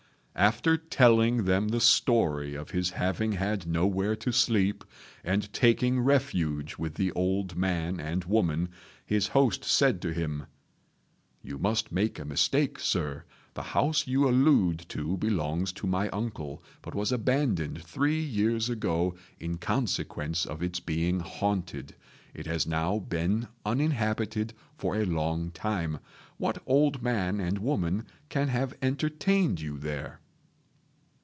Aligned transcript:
After 0.33 0.75
telling 0.77 1.43
them 1.43 1.67
the 1.67 1.81
story 1.81 2.55
of 2.55 2.71
his 2.71 2.91
having 2.91 3.33
had 3.33 3.67
nowhere 3.67 4.15
to 4.15 4.31
sleep, 4.31 4.85
and 5.25 5.51
taking 5.53 5.99
refuge 5.99 6.77
with 6.77 6.95
the 6.95 7.11
old 7.11 7.57
man 7.57 7.99
and 7.99 8.23
woman, 8.23 8.69
his 9.05 9.27
host 9.27 9.63
said 9.65 10.01
to 10.01 10.13
him, 10.13 10.47
"You 11.43 11.59
must 11.59 11.91
make 11.91 12.17
a 12.17 12.23
mistake, 12.25 12.79
Sir; 12.79 13.25
the 13.53 13.61
house 13.77 14.07
you 14.07 14.27
allude 14.27 14.85
to 14.89 15.17
belongs 15.17 15.73
to 15.73 15.85
my 15.85 16.07
uncle, 16.09 16.63
but 16.81 16.95
was 16.95 17.11
abandoned 17.11 17.83
three 17.83 18.21
years 18.23 18.69
ago 18.69 19.13
in 19.37 19.57
consequence 19.57 20.45
of 20.45 20.63
its 20.63 20.79
being 20.79 21.19
haunted. 21.19 21.93
It 22.33 22.47
has 22.47 22.65
now 22.65 22.99
been 22.99 23.49
uninhabited 23.65 24.53
for 24.77 24.95
a 24.95 25.05
long 25.05 25.51
time. 25.51 25.99
What 26.37 26.63
old 26.65 27.03
man 27.03 27.39
and 27.39 27.59
woman 27.59 28.07
can 28.29 28.47
have 28.47 28.73
entertained 28.81 29.59
you 29.61 29.77
there?" 29.77 30.19